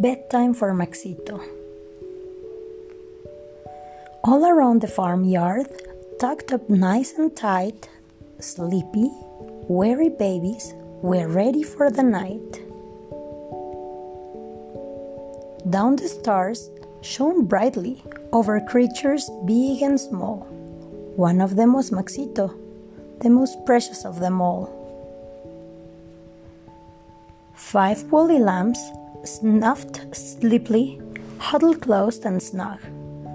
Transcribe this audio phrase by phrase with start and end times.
[0.00, 1.40] Bedtime for Maxito.
[4.24, 5.68] All around the farmyard,
[6.18, 7.88] tucked up nice and tight,
[8.40, 9.08] sleepy,
[9.68, 12.60] weary babies were ready for the night.
[15.70, 16.70] Down the stars
[17.00, 18.02] shone brightly
[18.32, 20.38] over creatures big and small.
[21.14, 22.52] One of them was Maxito,
[23.20, 24.68] the most precious of them all.
[27.54, 28.80] Five woolly lambs
[29.24, 31.00] snuffed sleepily,
[31.38, 32.78] huddled close and snug.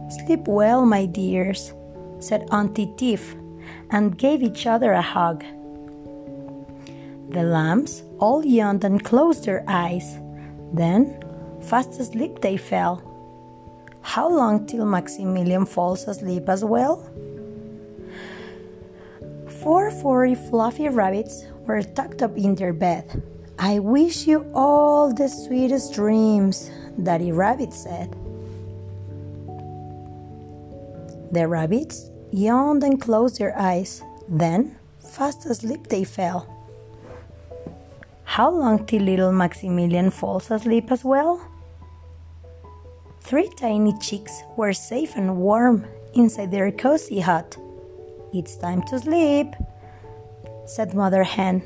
[0.10, 1.74] Sleep well, my dears,
[2.20, 3.36] said Auntie Tiff,
[3.92, 5.44] and gave each other a hug.
[7.30, 10.18] The lambs all yawned and closed their eyes.
[10.74, 11.22] Then,
[11.62, 13.04] fast asleep they fell.
[14.02, 17.08] How long till Maximilian falls asleep as well?
[19.62, 23.22] Four furry fluffy rabbits were tucked up in their bed.
[23.62, 26.72] I wish you all the sweetest dreams,
[27.04, 28.10] Daddy Rabbit said.
[31.34, 34.02] The rabbits yawned and closed their eyes.
[34.30, 36.48] Then, fast asleep they fell.
[38.24, 41.46] How long till little Maximilian falls asleep as well?
[43.20, 47.58] Three tiny chicks were safe and warm inside their cozy hut.
[48.34, 49.54] It's time to sleep,
[50.66, 51.62] said Mother Hen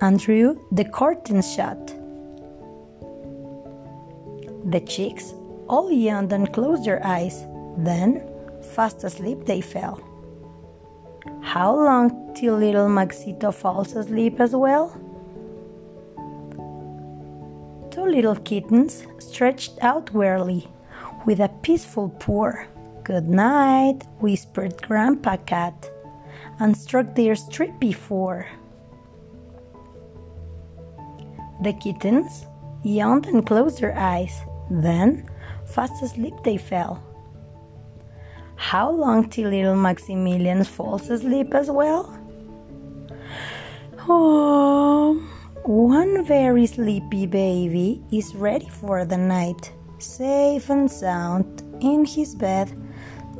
[0.00, 1.86] and drew the curtains shut.
[4.70, 5.34] The chicks
[5.68, 7.46] all yawned and closed their eyes.
[7.76, 8.26] Then,
[8.74, 10.00] fast asleep they fell.
[11.42, 14.88] How long till little Maxito falls asleep as well?
[17.90, 20.68] Two little kittens stretched out wearily
[21.26, 22.66] with a peaceful purr.
[23.04, 25.90] Good night, whispered Grandpa Cat,
[26.58, 28.46] and struck their strip before.
[31.64, 32.44] The kittens
[32.82, 34.38] yawned and closed their eyes.
[34.70, 35.26] Then,
[35.64, 37.02] fast asleep they fell.
[38.56, 42.20] How long till little Maximilian falls asleep as well?
[44.06, 45.14] Oh,
[45.64, 52.76] one very sleepy baby is ready for the night, safe and sound in his bed,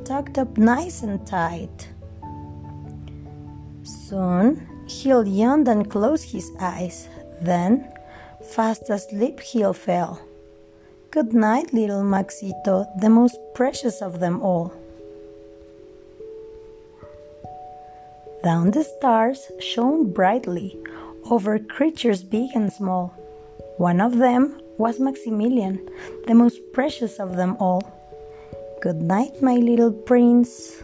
[0.06, 1.91] tucked up nice and tight.
[3.83, 7.06] Soon he'll yawn and close his eyes.
[7.43, 7.91] Then,
[8.44, 10.21] fast asleep he'll fell.
[11.10, 14.72] Good night, little Maxito, the most precious of them all.
[18.43, 20.77] Down the stars shone brightly
[21.31, 23.15] over creatures big and small.
[23.78, 25.88] One of them was Maximilian,
[26.26, 27.82] the most precious of them all.
[28.82, 30.82] Good night, my little prince.